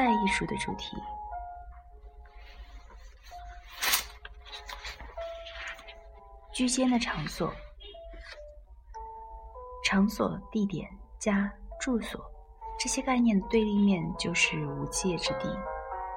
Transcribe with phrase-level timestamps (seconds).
[0.00, 0.96] 代艺术的主题。
[6.54, 7.52] 居间的场所，
[9.84, 12.18] 场所、地点、家、住所，
[12.78, 15.54] 这些概念的对立面就是无界之地，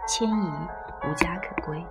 [0.08, 0.68] 迁移，
[1.06, 1.86] 无家可归。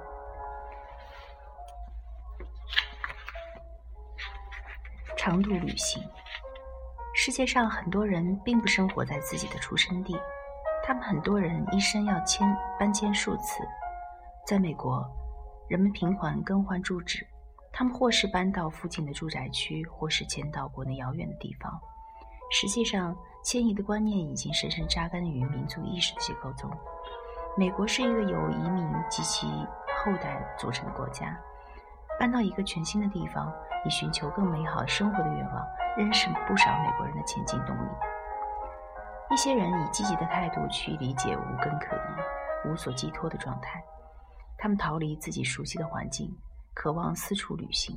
[5.14, 6.02] 长途旅行，
[7.14, 10.18] 世界上很多人并不生活在自己的出生地，
[10.84, 12.46] 他们很多人一生要迁
[12.78, 13.62] 搬迁数次。
[14.46, 15.08] 在美国，
[15.68, 17.26] 人们频繁更换住址。
[17.72, 21.80] 他们或是搬到附近的住宅区，或是迁到国内遥远的地方。
[22.50, 26.70] 实际上，迁移的观念已经深深扎根于民族意识结构中。
[27.56, 29.46] 美国是一个由移民及其
[30.04, 31.38] 后代组成的国家。
[32.18, 33.50] 搬到一个全新的地方，
[33.86, 35.66] 以寻求更美好生活的愿望，
[35.96, 37.88] 仍是不少美国人的前进动力。
[39.32, 43.82] 一些人以积极的态度去理解无根可依、无所寄托的状态，
[44.58, 46.30] 他们逃离自己熟悉的环境。
[46.74, 47.94] 渴望四处旅行。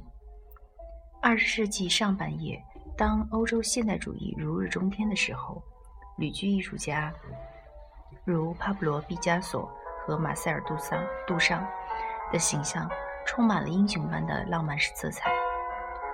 [1.22, 2.62] 二十世纪上半叶，
[2.98, 5.64] 当欧洲现代主义如日中天的时候，
[6.18, 7.14] 旅居艺术家
[8.26, 9.72] 如帕布罗·毕加索
[10.06, 11.66] 和马塞尔·杜桑、杜尚
[12.34, 12.90] 的形象
[13.26, 15.32] 充满了英雄般的浪漫式色彩。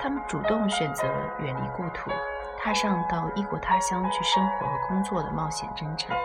[0.02, 1.06] 他们主动选择
[1.38, 2.10] 远离故土，
[2.58, 6.18] 踏上到异国他乡去生活和工作的冒险征程。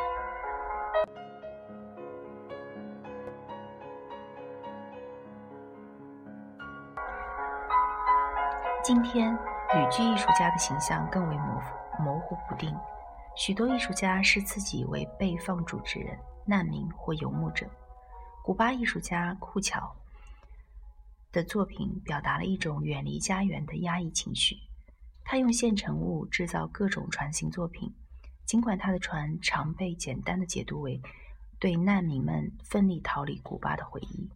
[8.82, 9.34] 今天，
[9.74, 12.74] 旅居艺术家的形象更为模糊模糊不定。
[13.34, 17.66] 许多艺术家视自己为被放逐之人、难民或游牧者。
[18.42, 19.94] 古巴艺术家库乔
[21.36, 24.56] 的作品表达了一种远离家园的压抑情绪。
[25.22, 27.94] 他用现成物制造各种船型作品，
[28.46, 30.98] 尽管他的船常被简单的解读为
[31.58, 34.30] 对难民们奋力逃离古巴的回忆。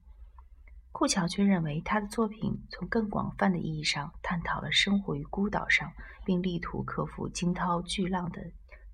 [0.92, 5.90] 库乔却认为，他的作品从更广泛的意义上探讨了生活于孤岛上，
[6.26, 8.44] 并力图克服惊涛巨浪的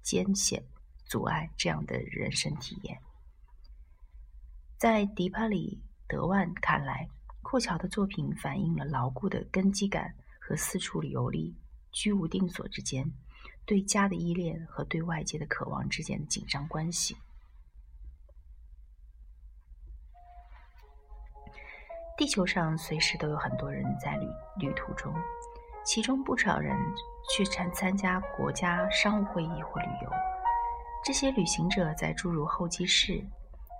[0.02, 0.62] 艰险
[1.06, 3.00] 阻碍这样的人生体验。
[4.76, 7.08] 在迪帕里德万看来，
[7.48, 11.54] 库乔的作品反映了牢固的根基感和四处游历、
[11.92, 13.08] 居无定所之间
[13.64, 17.16] 对家的依恋和对外界的渴望之间的紧张关系。
[22.18, 24.26] 地球上随时都有很多人在旅
[24.58, 25.14] 旅途中，
[25.84, 26.76] 其中不少人
[27.30, 30.10] 去参参加国家商务会议或旅游。
[31.04, 33.24] 这些旅行者在诸如候机室、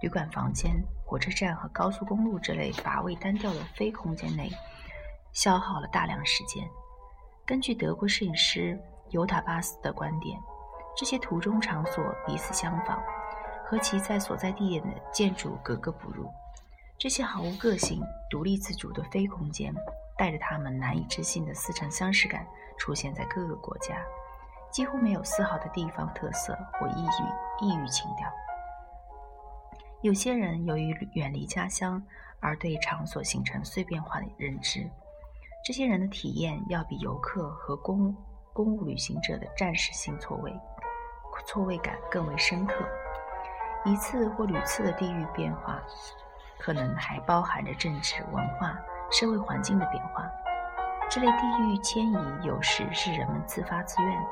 [0.02, 0.72] 旅馆房间、
[1.04, 4.50] 火车站和高速公路这类乏味单调的非空间内
[5.32, 6.68] 消耗了大量时间。
[7.46, 8.78] 根据德国摄影师
[9.10, 10.38] 尤塔巴斯的观点，
[10.96, 13.02] 这些途中场所彼此相仿，
[13.64, 16.30] 和其在所在地点的建筑格格不入。
[16.98, 19.74] 这些毫无个性、独立自主的非空间，
[20.16, 22.46] 带着他们难以置信的似曾相识感，
[22.76, 23.96] 出现在各个国家，
[24.70, 28.30] 几乎没有丝毫的地方特色或异域异域情调。
[30.02, 32.02] 有些人由于远离家乡，
[32.40, 34.88] 而对场所形成碎片化的认知。
[35.64, 38.14] 这些人的体验要比游客和公
[38.52, 40.52] 公务旅行者的暂时性错位
[41.46, 42.74] 错位感更为深刻。
[43.84, 45.82] 一次或屡次的地域变化。
[46.58, 48.76] 可能还包含着政治、文化、
[49.12, 50.26] 社会环境的变化。
[51.10, 54.26] 这类地域迁移有时是人们自发自愿的，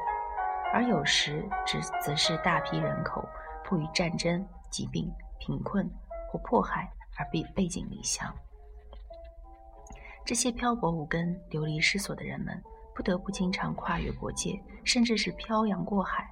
[0.72, 3.28] 而有时只则是大批人口
[3.62, 5.90] 迫于战争、疾病、贫困
[6.28, 8.34] 或迫害而被背井离乡。
[10.24, 12.62] 这些漂泊无根、流离失所的人们，
[12.94, 16.26] 不得不经常跨越国界，甚至是漂洋过海，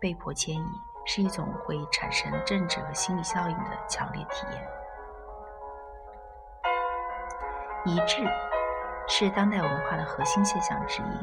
[0.00, 0.66] 被迫迁移，
[1.06, 4.68] 是一种会产生政治和心理效应的强烈体验。
[7.84, 8.22] 一致
[9.08, 11.22] 是当代文化的核心现象之一。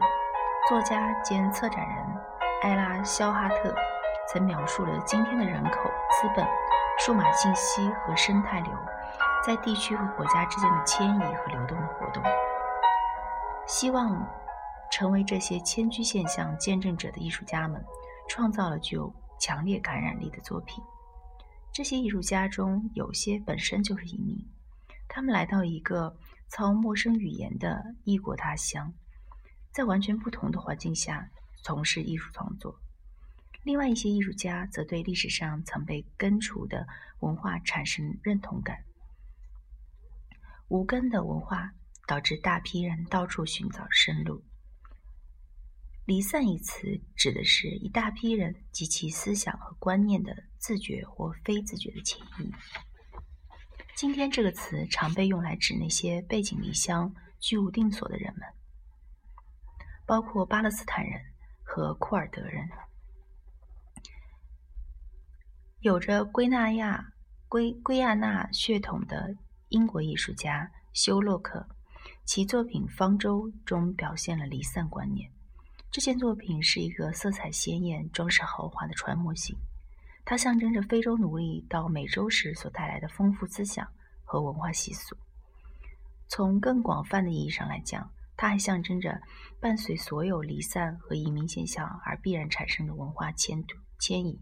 [0.67, 2.05] 作家兼策展人
[2.63, 3.73] 埃拉肖哈特
[4.27, 6.45] 曾描述了今天的人口、资本、
[6.99, 8.71] 数码信息和生态流
[9.45, 12.23] 在地区和国家之间的迁移和流动的活动。
[13.67, 14.27] 希望
[14.91, 17.83] 成为这些迁居现象见证者的艺术家们，
[18.27, 20.83] 创造了具有强烈感染力的作品。
[21.71, 24.37] 这些艺术家中有些本身就是移民，
[25.07, 26.15] 他们来到一个。
[26.51, 28.91] 操陌生语言的异国他乡，
[29.71, 31.29] 在完全不同的环境下
[31.63, 32.75] 从事艺术创作。
[33.69, 36.87] 另外一些艺术家则对历史上曾被根除的
[37.19, 38.83] 文化产生认同感。
[40.69, 41.71] 无根的文化
[42.07, 44.43] 导致大批人到处寻找生路。
[46.07, 52.51] 离散一词指的是一大批人及其思想和观念的自觉或非自觉的迁移。
[53.93, 58.41] 今天这个词常被用来指那些背井离乡、居无定所的人们，
[60.07, 61.21] 包括巴勒斯坦人
[61.61, 62.67] 和库尔德人。
[65.81, 67.13] 有着圭纳亚、
[67.47, 69.33] 圭圭亚那血统的
[69.69, 71.65] 英国艺术家休洛克，
[72.25, 75.31] 其作品《方舟》中表现了离散观念。
[75.89, 79.55] 这件作品是一个色彩鲜艳、装饰豪华的船模型。
[80.25, 83.87] 它象征着非洲奴隶到美洲时所带来的丰富思想
[84.25, 85.15] 和文化习俗。
[86.27, 89.21] 从更广泛的意义上来讲，它还象征着
[89.61, 93.63] 伴随所有离散和移民现象而必然产生的文化迁
[93.97, 94.37] 迁移。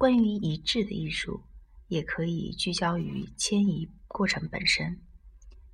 [0.00, 1.42] 关于移质的艺术，
[1.88, 4.98] 也可以聚焦于迁移过程本身，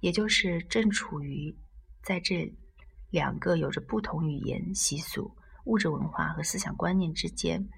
[0.01, 1.57] 也就是正处于
[2.03, 2.53] 在这
[3.11, 5.31] 两个有着不同语言、习俗。
[5.67, 7.69] 物质文化和思想观念之间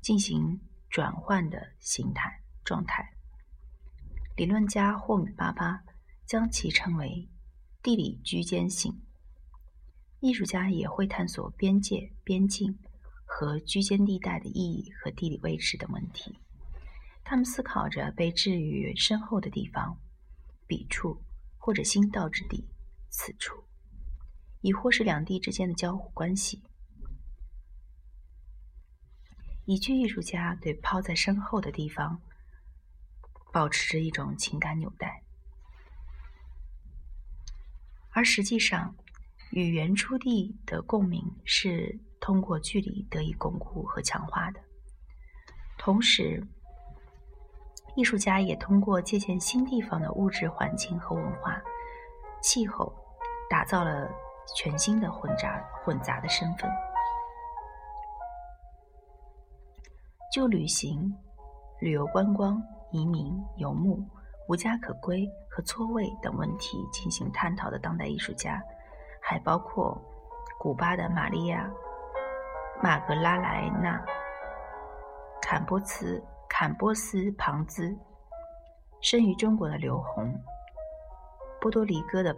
[0.00, 0.60] 进行
[0.90, 3.08] 转换的形态状态，
[4.36, 5.80] 理论家霍米巴巴
[6.26, 7.28] 将其称为
[7.84, 9.00] 地理居间性。
[10.18, 12.76] 艺术家也会探索边界、边境
[13.24, 16.38] 和居间地带的意义和地理位置等问题。
[17.24, 19.98] 他们思考着被置于身后的地方、
[20.66, 21.22] 彼处
[21.56, 22.68] 或者新到之地、
[23.08, 23.64] 此处，
[24.60, 26.62] 亦或是两地之间的交互关系。
[29.64, 32.20] 宜居艺术家对抛在身后的地方
[33.50, 35.22] 保持着一种情感纽带，
[38.10, 38.94] 而实际上，
[39.50, 44.60] 与原初地的共鸣是通过距离得以巩固和强化的。
[45.76, 46.42] 同时，
[47.96, 51.62] 艺术家也通过借鉴新地方的物质环境和文化、
[52.40, 52.90] 气候，
[53.50, 54.10] 打造了
[54.56, 56.70] 全新的混杂混杂的身份。
[60.32, 61.14] 就旅行、
[61.78, 62.58] 旅游观光、
[62.90, 64.02] 移民、游牧、
[64.48, 68.62] 无家可归和错位等问题进行探讨的当代艺术家，
[69.20, 70.00] 还包括
[70.58, 71.68] 古巴的玛利亚·
[72.82, 74.04] 马格拉莱纳、
[75.40, 77.96] 坎波茨、坎波斯庞兹，
[79.00, 80.34] 生于中国的刘洪、
[81.60, 82.34] 波多黎各的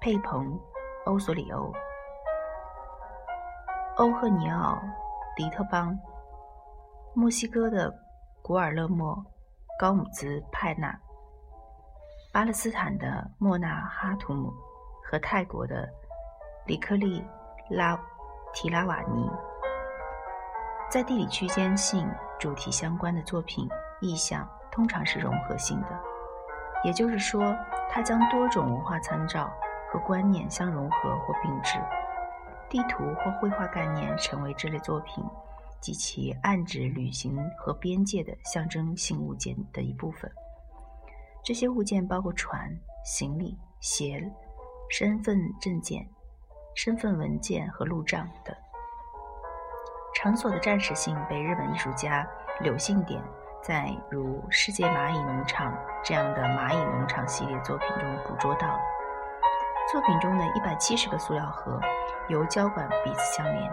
[0.00, 0.52] 佩蓬·
[1.06, 1.72] 欧索里欧、
[3.96, 4.74] 欧赫尼奥·
[5.36, 5.98] 迪特邦。
[7.14, 7.92] 墨西哥的
[8.42, 9.16] 古尔勒莫·
[9.78, 10.94] 高姆兹派纳，
[12.32, 14.52] 巴勒斯坦的莫纳哈图姆
[15.02, 15.88] 和泰国的
[16.66, 17.24] 里克利
[17.70, 17.98] 拉
[18.60, 19.30] 提拉瓦尼，
[20.90, 22.10] 在地理区间性
[22.40, 23.68] 主题相关的作品
[24.00, 25.96] 意象通常是融合性的，
[26.82, 27.56] 也就是说，
[27.88, 29.48] 它将多种文化参照
[29.92, 31.78] 和观念相融合或并置。
[32.68, 35.24] 地图或绘画概念成为这类作品。
[35.80, 40.28] 及其暗指旅行和边界的象征性物件的一部分。
[41.44, 42.68] 这些物件包括船、
[43.04, 44.20] 行李、鞋、
[44.90, 46.04] 身份证件、
[46.78, 48.54] 身份文件和路障等。
[50.14, 52.24] 场所的暂时性被日本艺术家
[52.60, 53.20] 柳信典
[53.60, 55.72] 在如《世界蚂蚁农场》
[56.04, 58.78] 这样的蚂蚁农场系列作品中捕捉到了。
[59.90, 61.80] 作品中的一百七十个塑料盒
[62.28, 63.72] 由胶管彼此相连。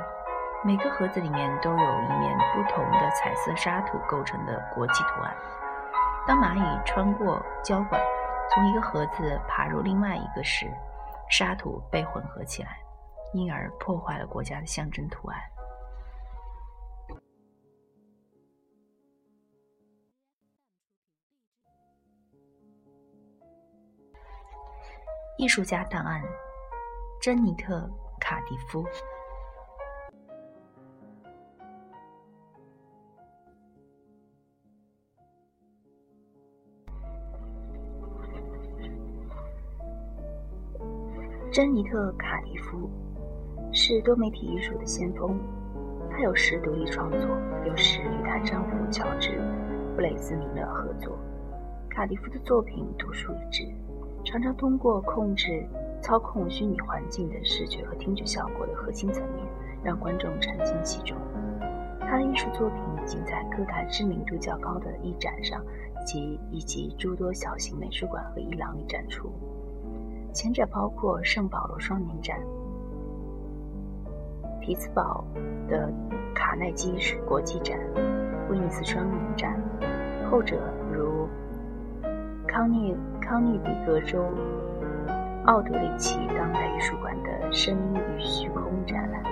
[0.63, 5.31] 每个盒子里面都有一面不同的彩色沙土构成的国际图案。
[6.25, 8.01] 当蚂蚁穿过胶管，
[8.49, 10.65] 从一个盒子爬入另外一个时，
[11.29, 12.79] 沙土被混合起来，
[13.33, 15.39] 因而破坏了国家的象征图案。
[25.37, 26.23] 艺术家档案：
[27.21, 27.77] 珍妮特·
[28.19, 28.85] 卡迪夫。
[41.51, 42.89] 珍妮特·卡迪夫
[43.77, 45.37] 是多媒体艺术的先锋，
[46.09, 47.27] 她有时独立创作，
[47.67, 49.31] 有时与她丈夫乔治·
[49.95, 51.19] 布雷兹米勒合作。
[51.89, 53.67] 卡迪夫的作品独树一帜，
[54.23, 55.67] 常常通过控制、
[56.01, 59.45] 操控虚拟环境的视觉和听觉效果的核心层面，
[59.83, 61.17] 让观众沉浸其中。
[61.99, 65.61] 他的艺术作品已经在各大知名度较高的艺展上
[66.05, 69.29] 及以及诸多小型美术馆和艺廊里展出。
[70.31, 72.39] 前者包括圣保罗双年展、
[74.65, 75.23] 匹兹堡
[75.69, 75.93] 的
[76.33, 76.91] 卡耐基
[77.27, 77.77] 国际展、
[78.49, 79.51] 威尼斯双年展；
[80.27, 80.59] 后者
[80.91, 81.29] 如
[82.47, 84.25] 康涅康涅狄格州
[85.45, 89.23] 奥德里奇当代艺术馆的“声音与虚空”展览。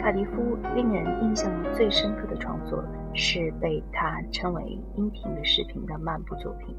[0.00, 2.82] 卡迪夫令人印象最深刻的创作
[3.14, 6.74] 是被他称为“音频与视频”的漫步作品。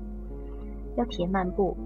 [0.98, 1.77] 要体验漫步，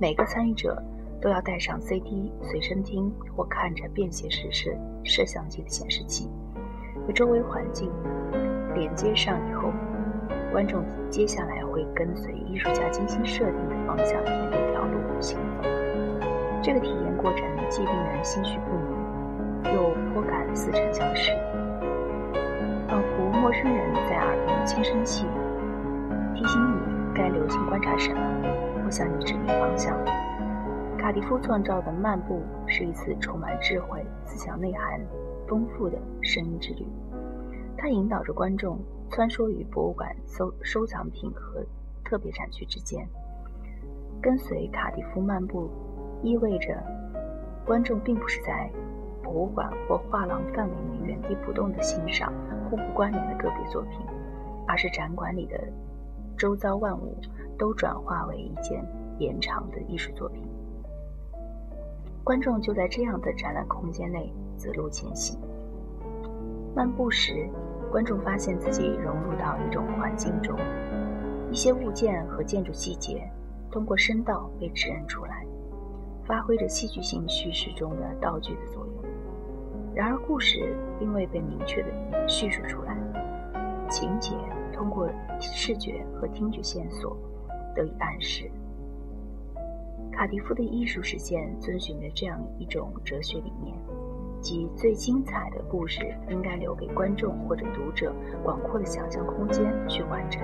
[0.00, 0.80] 每个参与者
[1.24, 4.70] 都要带上 CD 随身听或看着便携式摄
[5.04, 6.28] 摄像机的显示器，
[7.06, 7.90] 和周围环境
[8.74, 9.72] 连接上以后，
[10.52, 15.66] 观众接下来会跟随艺术家精心设定的方向沿这条路行走。
[16.62, 18.74] 这个体验过程既令人心绪不
[19.72, 21.32] 宁，又颇感似曾相识，
[22.86, 26.94] 仿佛陌生人在耳边轻声细语，提醒你。
[27.14, 28.20] 该留心观察什么，
[28.84, 29.96] 或向你指明方向。
[31.04, 34.98] 卡迪夫创造的漫步是一次充满智慧、思想内涵
[35.46, 36.86] 丰富的声音之旅。
[37.76, 38.78] 它引导着观众
[39.10, 41.62] 穿梭于博物馆收收藏品和
[42.02, 43.06] 特别展区之间。
[44.22, 45.68] 跟随卡迪夫漫步，
[46.22, 46.82] 意味着
[47.66, 48.70] 观众并不是在
[49.22, 52.32] 博物馆或画廊范围内原地不动地欣赏
[52.70, 54.00] 互不关联的个别作品，
[54.66, 55.60] 而是展馆里的。
[56.38, 57.14] 周遭万物
[57.58, 58.82] 都转化为一件
[59.18, 60.42] 延长的艺术作品，
[62.24, 65.38] 观众就在这样的展览空间内自路前行。
[66.74, 67.46] 漫步时，
[67.92, 70.58] 观众发现自己融入到一种环境中，
[71.50, 73.30] 一些物件和建筑细节
[73.70, 75.44] 通过声道被指认出来，
[76.24, 79.04] 发挥着戏剧性叙事中的道具的作用。
[79.94, 82.96] 然而，故事并未被明确的叙述出来，
[83.90, 84.34] 情节。
[84.72, 87.16] 通过视觉和听觉线索
[87.76, 88.50] 得以暗示。
[90.14, 93.76] 卡迪夫的艺术实践遵循着这样一种哲学理念，
[94.40, 100.40] 即最精彩的故事应该留给观众或者读者广阔的想象空间去完成。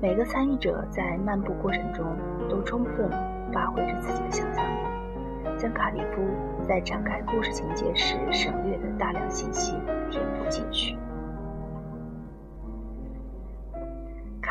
[0.00, 2.04] 每个参与者在漫步过程中
[2.48, 3.10] 都充分
[3.52, 6.22] 发挥着自己的想象力，将卡迪夫
[6.66, 9.72] 在展开故事情节时省略的大量信息
[10.10, 10.96] 填补进去。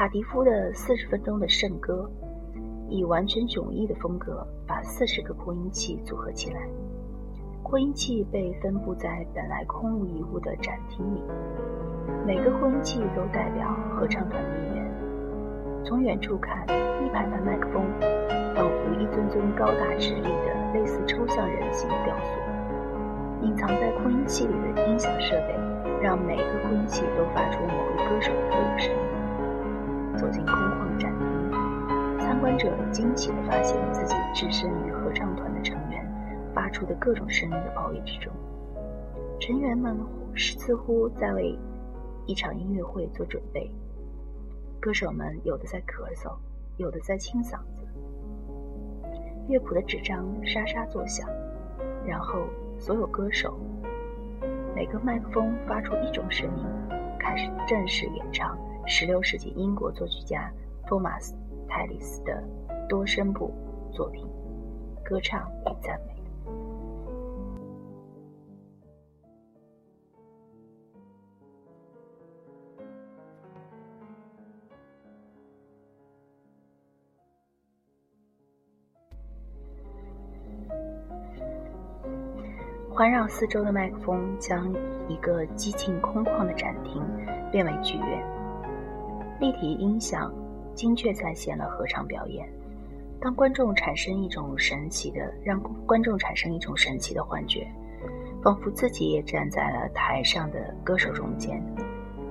[0.03, 2.11] 卡迪夫的四十分钟的圣歌，
[2.89, 6.59] 以完全迥异的风格把四十个扩音器组合起来。
[7.63, 11.23] 扩音器被分布在本来空无一物的展厅里，
[12.27, 14.93] 每个扩音器都代表合唱团的一员。
[15.85, 17.81] 从远处看，一排排麦克风
[18.53, 23.45] 仿佛一尊尊高大直立的类似抽象人形雕塑。
[23.45, 25.55] 隐藏在扩音器里的音响设备，
[26.01, 29.12] 让每个扩音器都发出某个歌手的特有声音。
[30.17, 36.05] 走进空旷的展厅，参观者惊奇地发现自己置身于合唱团的成员
[36.53, 38.31] 发出的各种声音的包围之中。
[39.39, 39.97] 成员们
[40.35, 41.57] 似乎在为
[42.25, 43.69] 一场音乐会做准备。
[44.79, 46.33] 歌手们有的在咳嗽，
[46.77, 47.85] 有的在清嗓子。
[49.47, 51.27] 乐谱的纸张沙沙作响，
[52.05, 52.43] 然后
[52.77, 53.57] 所有歌手
[54.75, 56.65] 每个麦克风发出一种声音，
[57.19, 58.57] 开始正式演唱。
[58.85, 60.51] 十六世纪英国作曲家
[60.85, 61.33] 托马斯·
[61.69, 62.43] 泰利斯的
[62.89, 63.49] 多声部
[63.93, 64.25] 作品
[65.03, 66.13] 《歌唱与赞美》，
[82.93, 84.69] 环绕四周的麦克风将
[85.07, 87.01] 一个寂静空旷的展厅
[87.49, 88.32] 变为剧院。
[89.39, 90.33] 立体音响
[90.73, 92.47] 精确再现了合唱表演，
[93.19, 97.67] 当观众产生一种神奇的，让观众产生一种神奇的幻觉，
[98.41, 101.61] 仿佛自己也站在了台上的歌手中间。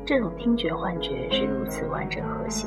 [0.04, 2.66] 这种听觉幻觉是如此完整和谐，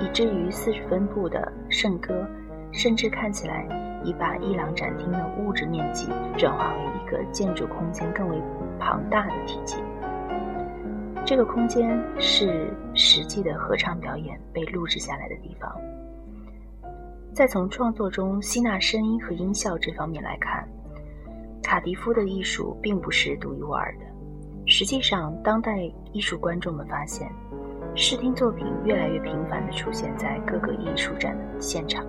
[0.00, 2.26] 以至于四十分部的圣歌，
[2.72, 3.66] 甚至看起来
[4.02, 8.40] 已把伊朗展厅的物质面积转化为一个建筑空间更为
[8.78, 9.76] 庞大的体积。
[11.24, 15.72] 这个空间是实际的合唱表演被录制下来的地方。
[17.32, 20.68] 再从创作中吸纳声音和音效这方面来看，
[21.62, 24.00] 卡迪夫的艺术并不是独一无二的。
[24.66, 27.30] 实际上，当代艺术观众们发现，
[27.94, 32.04] 视听作品越来越频繁地出现在各个艺术展的现场。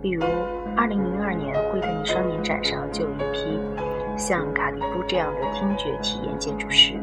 [0.00, 0.22] 比如
[0.76, 3.58] ，2002年惠特尼双年展上就有一批
[4.16, 6.94] 像卡迪夫这样的听觉体验建筑师。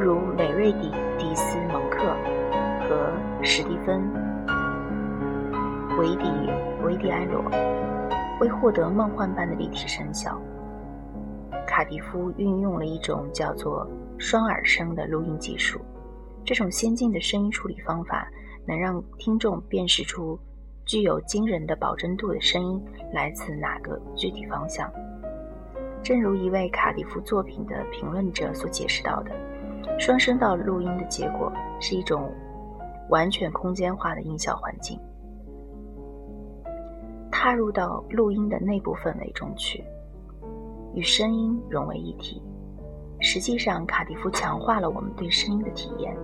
[0.00, 1.98] 如美瑞迪迪斯蒙克
[2.88, 4.10] 和史蒂芬
[5.98, 6.24] 维迪
[6.82, 7.44] 维迪埃罗，
[8.40, 10.40] 为获得梦幻般的立体声效，
[11.66, 15.78] 卡迪夫运用了一种叫做双耳声的录音技术。
[16.46, 18.26] 这种先进的声音处理方法
[18.66, 20.38] 能让听众辨识出
[20.86, 24.90] 具有惊人的保真度的声音来自哪个具体方向。
[26.02, 29.30] 正如一位卡迪夫作品的评论者所解释到的，
[30.00, 32.32] 双声道录音的结果是一种
[33.10, 34.98] 完全空间化的音效环境，
[37.30, 39.84] 踏入到录音的内部氛围中去，
[40.94, 42.42] 与声音融为一体。
[43.20, 46.16] 实际上，卡迪夫强化了我们对声音的体验。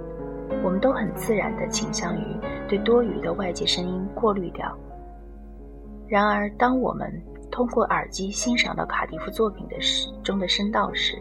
[0.64, 2.24] 我们都很自然地倾向于
[2.66, 4.74] 对多余的外界声音过滤掉。
[6.08, 7.12] 然而，当我们
[7.50, 11.18] 通过耳机欣赏到卡迪夫作品的时中的声道时，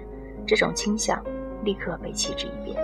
[0.47, 1.21] 这种倾向
[1.65, 2.81] 立刻被弃之一边。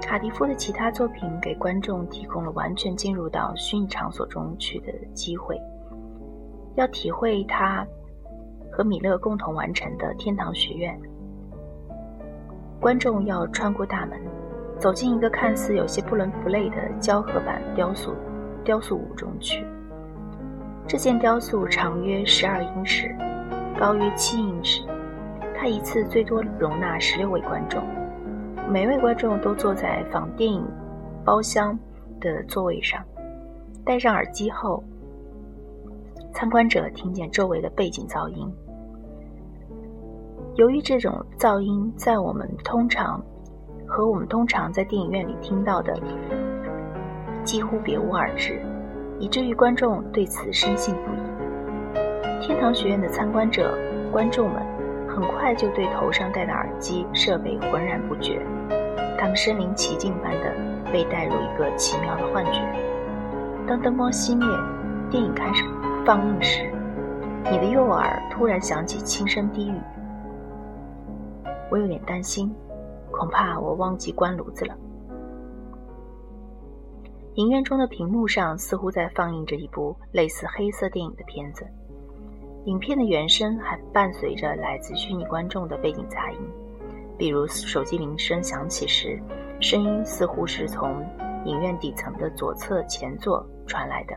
[0.00, 5.60] 卡迪夫的其他作品给观众提供了完全进入到虚拟场所中去的机会。
[6.76, 7.86] 要体会他
[8.70, 10.98] 和米勒共同完成的《天堂学院》，
[12.80, 14.20] 观众要穿过大门，
[14.78, 18.14] 走进一个看似有些不伦不类的胶合板雕塑
[18.64, 19.64] 雕塑屋中去。
[20.86, 23.16] 这件雕塑长约十二英尺，
[23.78, 24.82] 高约七英尺。
[25.64, 27.82] 它一次最多容纳十六位观众，
[28.70, 30.62] 每位观众都坐在仿电影
[31.24, 31.78] 包厢
[32.20, 33.02] 的座位上。
[33.82, 34.84] 戴上耳机后，
[36.34, 38.46] 参观者听见周围的背景噪音。
[40.56, 43.24] 由于这种噪音在我们通常
[43.86, 45.98] 和我们通常在电影院里听到的
[47.42, 48.60] 几乎别无二致。
[49.18, 52.42] 以至于观众对此深信不疑。
[52.42, 53.74] 天堂学院的参观者、
[54.12, 54.62] 观众们
[55.14, 58.44] 很快就对头上戴的耳机设备浑然不觉，
[59.16, 60.52] 他们身临其境般的
[60.92, 62.60] 被带入一个奇妙的幻觉。
[63.64, 64.44] 当灯光熄灭，
[65.08, 65.64] 电影开始
[66.04, 66.68] 放映时，
[67.44, 69.78] 你的右耳突然响起轻声低语
[71.70, 72.52] ：“我有点担心，
[73.12, 74.74] 恐怕我忘记关炉子了。”
[77.36, 81.64] 影院中的屏幕上似乎在放映着一部类似黑色电影的片子，
[82.64, 86.38] 影片的原声还伴随着来自虚拟观众的背景杂音，
[87.18, 89.20] 比如手机铃声响起时，
[89.60, 91.04] 声音似乎是从
[91.44, 94.16] 影院底层的左侧前座传来的。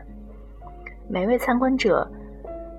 [1.10, 2.10] 每位参观者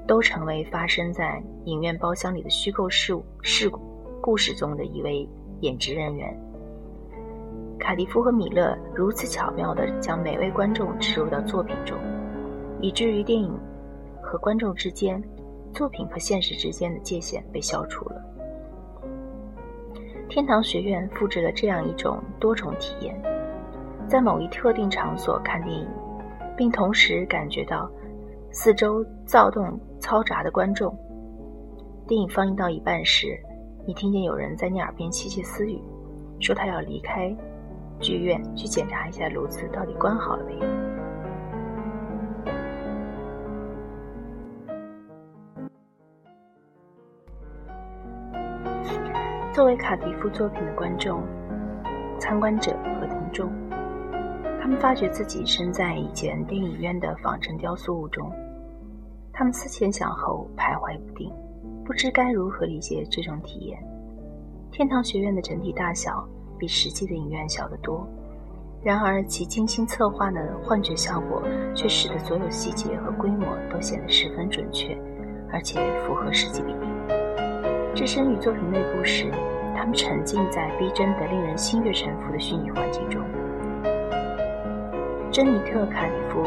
[0.08, 3.80] 都成为发生在影院包厢里的虚构事物事故
[4.20, 5.30] 故事中的一位
[5.62, 6.36] 演职人员。
[7.80, 11.96] 卡迪夫和米勒如此巧妙地将每位观众植入到作品中，
[12.82, 13.56] 以至于电影
[14.20, 15.24] 和观众之间、
[15.74, 18.22] 作品和现实之间的界限被消除了。
[20.28, 23.20] 天堂学院复制了这样一种多重体验：
[24.08, 25.88] 在某一特定场所看电影，
[26.56, 27.90] 并同时感觉到
[28.52, 30.96] 四周躁动嘈杂的观众。
[32.08, 33.40] 电影放映到一半时，
[33.88, 35.82] 你听见有人在你耳边窃窃私语，
[36.40, 37.36] 说他要离开。
[38.00, 40.99] 剧院去检查一下炉子到底关好了没有。
[49.60, 51.22] 作为卡迪夫作品的观众、
[52.18, 53.52] 参观者和听众，
[54.58, 58.32] 他们发觉自己身在以前电影院的仿真雕塑物中。
[59.34, 61.30] 他们思前想后，徘徊不定，
[61.84, 63.78] 不知该如何理解这种体验。
[64.72, 66.26] 天堂学院的整体大小。
[66.58, 68.08] 比实际的影院小得多，
[68.82, 71.44] 然而其精心策划的幻觉效果
[71.76, 74.98] 却使得所有细节和规模都显得十分准确，
[75.52, 76.88] 而且符合实际比例。
[77.96, 79.30] 置身于作品内部时，
[79.76, 83.22] 他们沉浸在逼真的、令人心悦诚服的虚拟环境中。
[85.32, 86.44] 珍妮特·卡里夫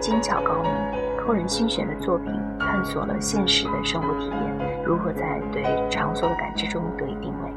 [0.00, 0.70] 精巧高明、
[1.18, 7.50] 扣人心弦的作品，探索了现实的生活体验如何在对场所的感知中得以定位。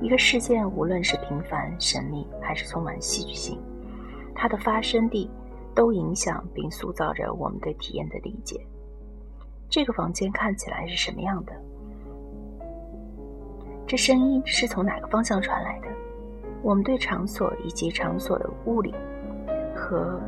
[0.00, 3.60] 一个事件，无论是平凡、神秘，还是充满戏剧性，
[4.34, 5.30] 它的发生地
[5.74, 8.60] 都影响并塑造着我们对体验的理解。
[9.70, 11.52] 这个房间看起来是什么样的？
[13.88, 15.88] 这声音是从哪个方向传来的？
[16.62, 18.94] 我们对场所以及场所的物理
[19.74, 20.20] 和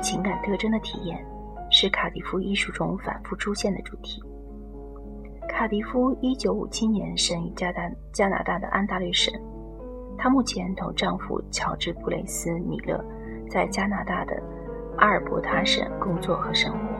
[0.00, 1.22] 情感特征的体验，
[1.70, 4.22] 是卡迪夫艺术中反复出现的主题。
[5.50, 9.34] 卡迪夫1957年生于加拿加拿大的安大略省，
[10.16, 13.04] 她目前同丈夫乔治·布雷斯·米勒
[13.50, 14.42] 在加拿大的
[14.96, 16.93] 阿尔伯塔省工作和生活。